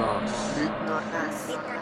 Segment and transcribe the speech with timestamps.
[0.00, 0.56] Mass.
[0.56, 1.79] Midnight Mass.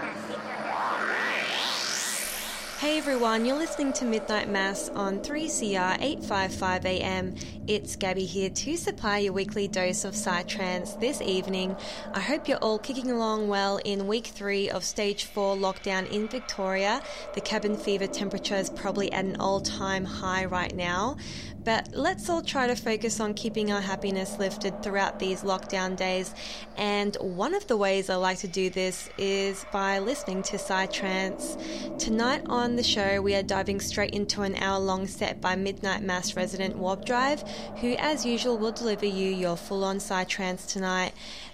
[2.78, 7.34] Hey everyone, you're listening to Midnight Mass on 3CR 855 AM.
[7.66, 11.76] It's Gabby here to supply your weekly dose of Psytrance this evening.
[12.14, 16.28] I hope you're all kicking along well in week three of stage four lockdown in
[16.28, 17.02] Victoria.
[17.34, 21.16] The cabin fever temperature is probably at an all time high right now.
[21.64, 26.34] But let's all try to focus on keeping our happiness lifted throughout these lockdown days.
[26.76, 31.98] And one of the ways I like to do this is by listening to Psytrance.
[31.98, 36.02] Tonight on the show, we are diving straight into an hour long set by Midnight
[36.02, 37.42] Mass resident Warp Drive,
[37.80, 41.12] who, as usual, will deliver you your full on Psytrance tonight.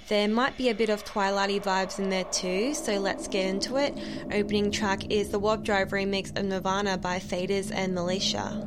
[0.09, 3.77] There might be a bit of Twilighty vibes in there too, so let's get into
[3.77, 3.95] it.
[4.33, 8.67] Opening track is the Warp Drive remix of Nirvana by Faders and Militia.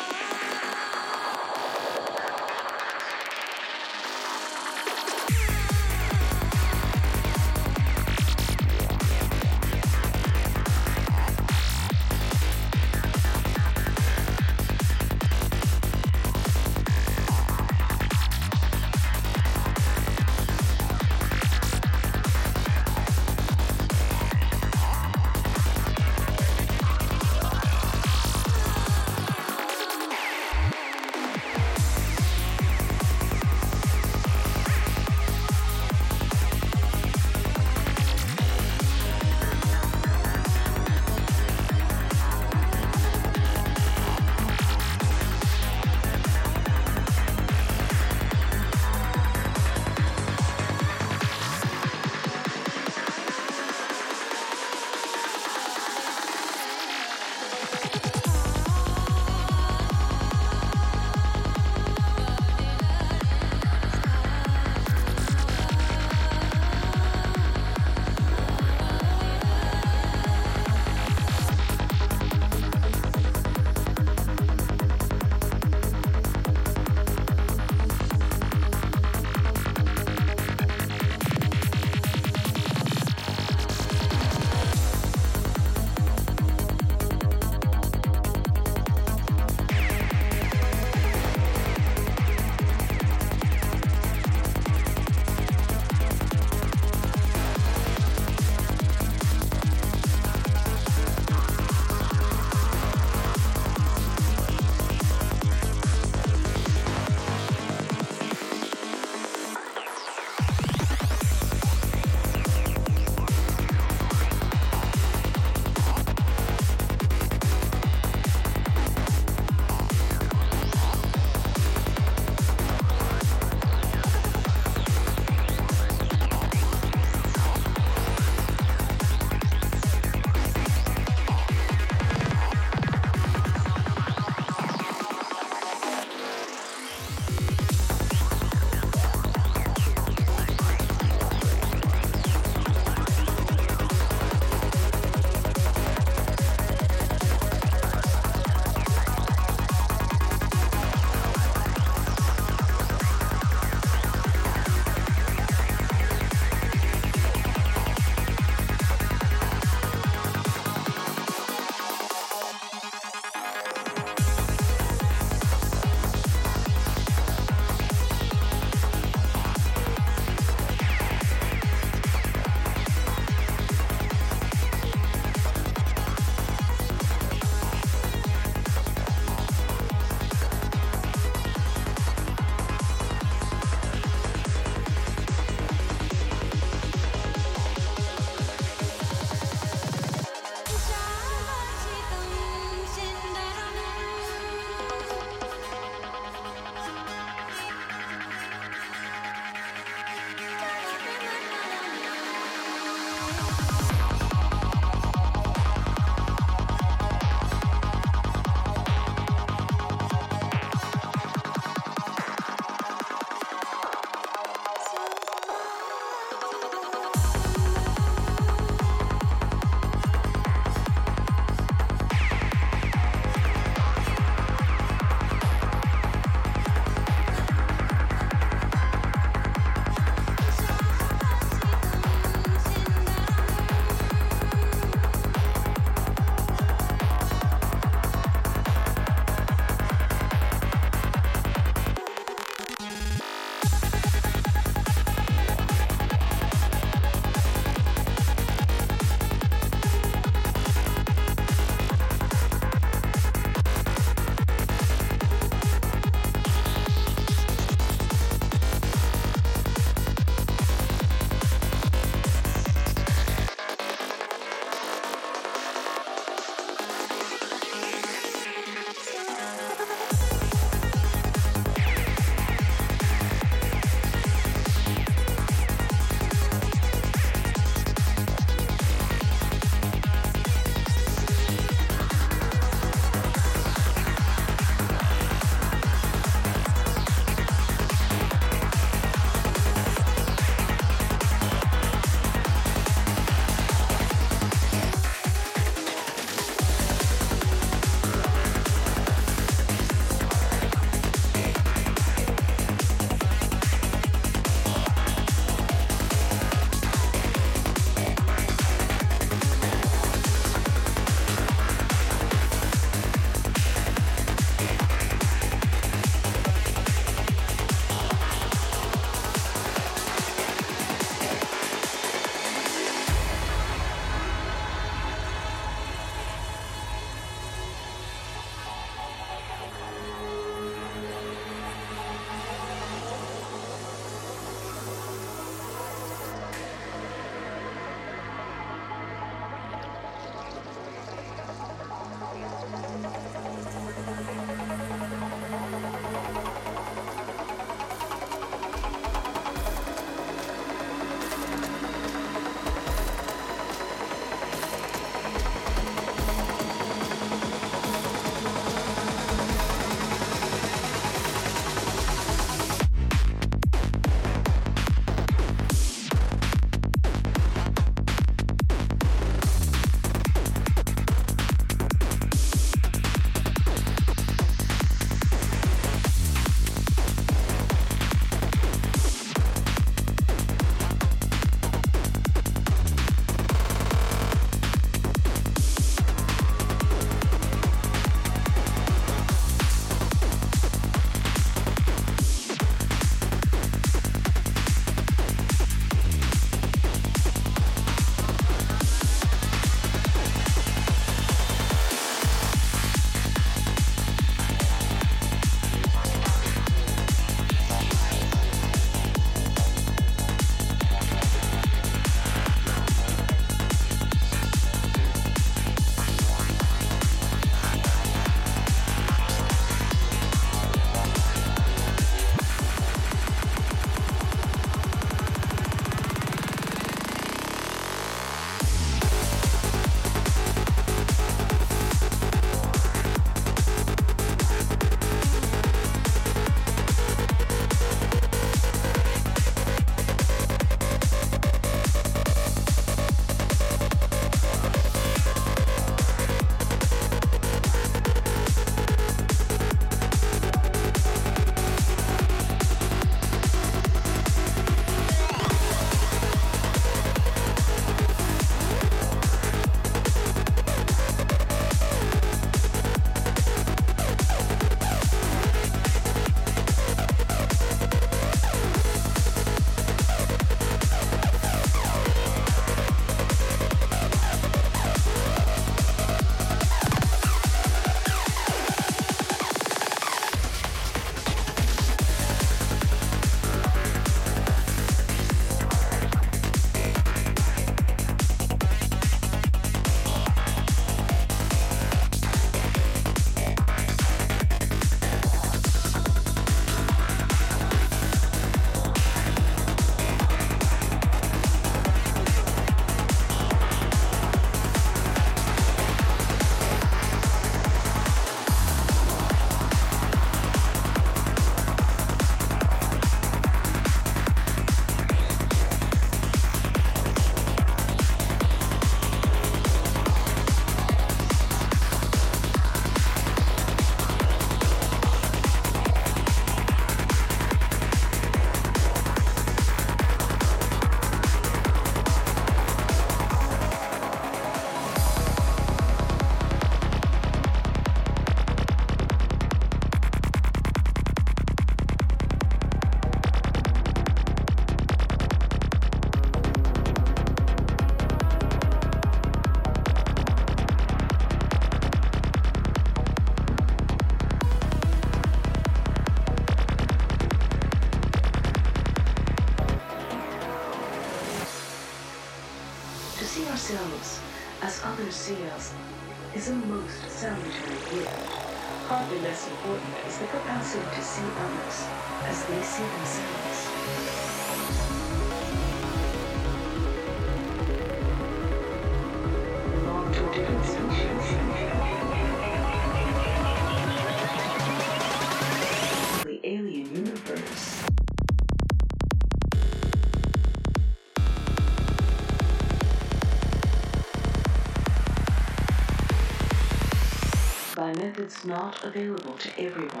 [598.31, 600.00] Methods not available to everyone.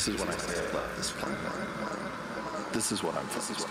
[0.00, 1.38] This is when I say left this planet.
[2.72, 3.26] This is what I'm.
[3.34, 3.68] This is what.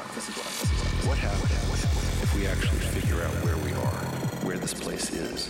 [1.08, 1.84] What happens
[2.22, 5.48] if we actually figure out where we are, where this place is?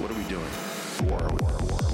[0.00, 0.50] What are we doing?
[0.98, 1.85] Who are we?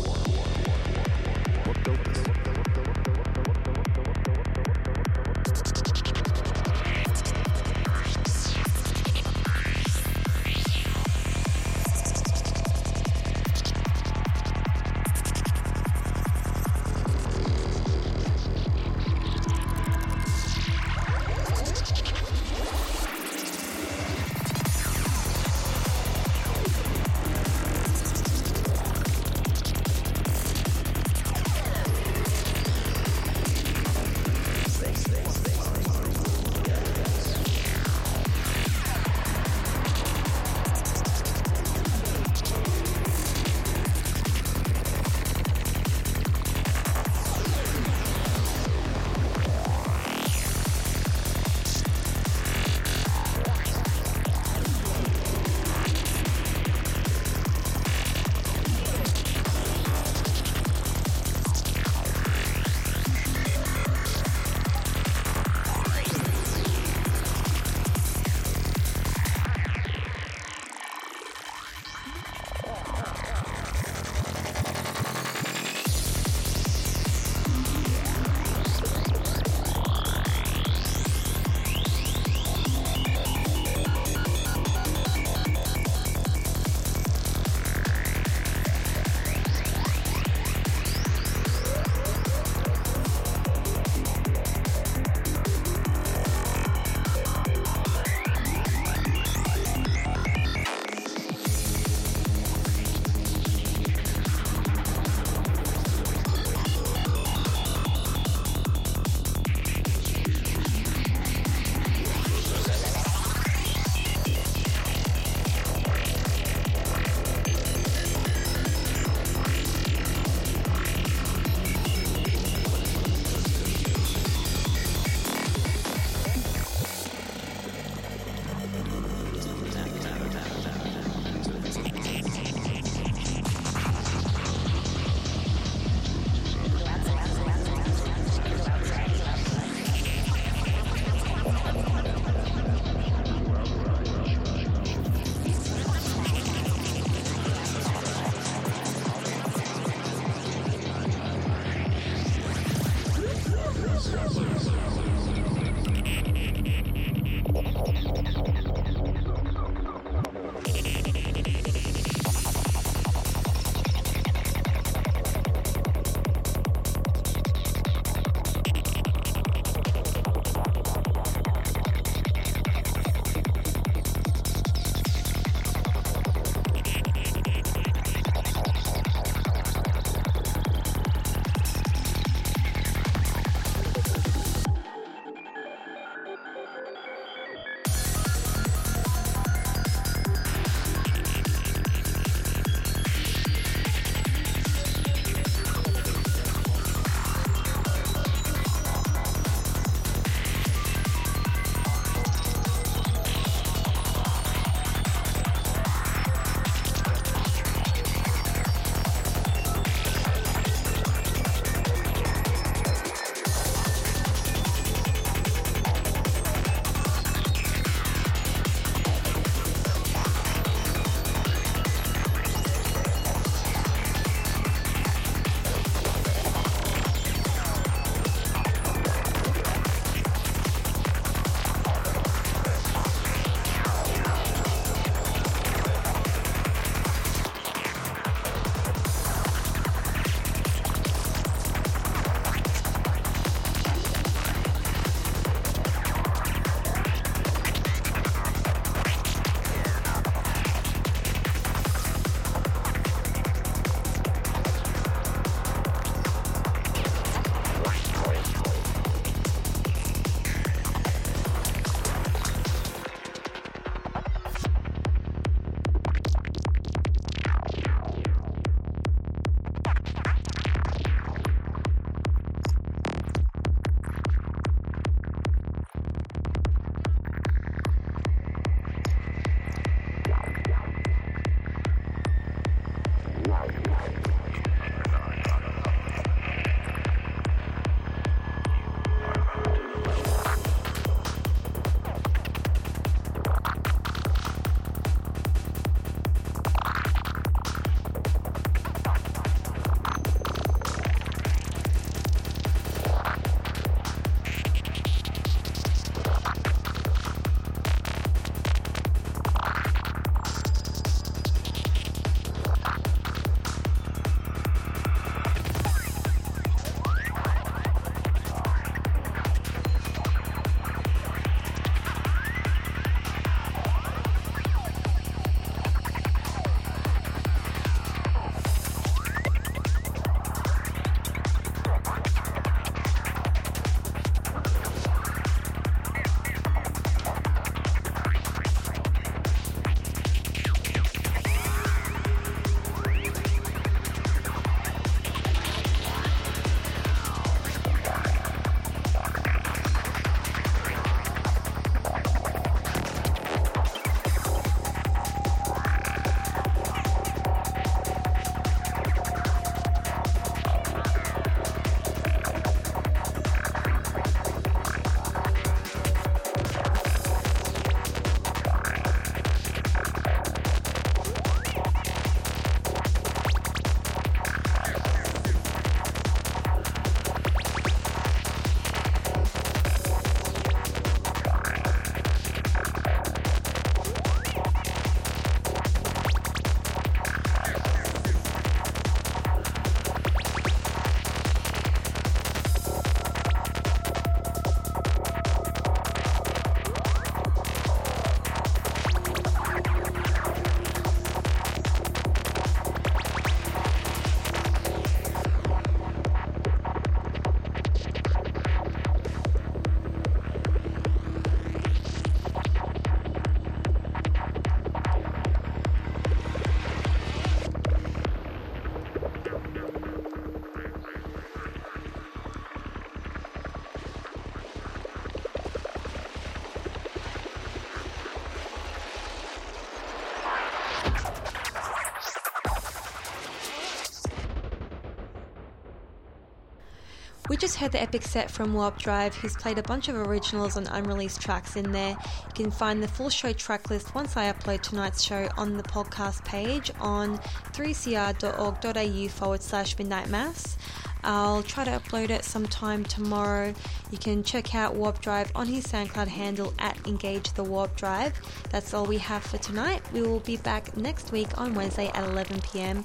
[437.73, 440.87] Just heard the epic set from Warp Drive, who's played a bunch of originals and
[440.93, 442.11] unreleased tracks in there.
[442.11, 445.83] You can find the full show track list once I upload tonight's show on the
[445.83, 447.39] podcast page on
[447.73, 450.77] 3cr.org.au forward slash midnight mass.
[451.25, 453.73] I'll try to upload it sometime tomorrow.
[454.11, 458.35] You can check out Warp Drive on his SoundCloud handle at Engage the Warp Drive.
[458.69, 460.03] That's all we have for tonight.
[460.13, 463.03] We will be back next week on Wednesday at 11 pm.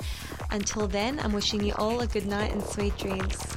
[0.51, 3.56] Until then, I'm wishing you all a good night and sweet dreams.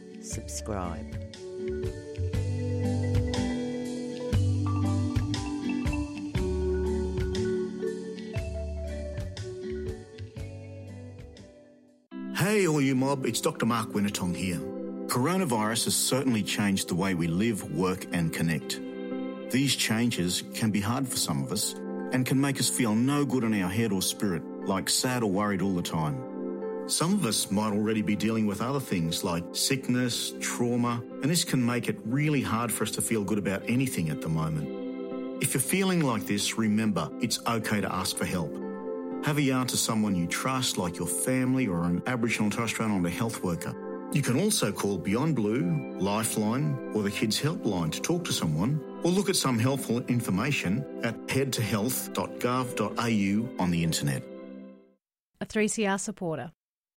[0.21, 1.05] subscribe.
[12.35, 13.65] Hey, all you mob, it's Dr.
[13.65, 14.59] Mark Wenitong here.
[15.07, 18.79] Coronavirus has certainly changed the way we live, work, and connect.
[19.51, 21.73] These changes can be hard for some of us
[22.13, 25.29] and can make us feel no good in our head or spirit, like sad or
[25.29, 26.30] worried all the time.
[26.91, 31.45] Some of us might already be dealing with other things like sickness, trauma, and this
[31.45, 34.67] can make it really hard for us to feel good about anything at the moment.
[35.41, 38.53] If you're feeling like this, remember it's okay to ask for help.
[39.23, 42.71] Have a yarn to someone you trust, like your family or an Aboriginal and Torres
[42.71, 43.73] Strait Islander health worker.
[44.11, 48.81] You can also call Beyond Blue, Lifeline, or the Kids Helpline to talk to someone,
[49.03, 54.23] or look at some helpful information at headtohealth.gov.au on the internet.
[55.39, 56.51] A 3CR supporter.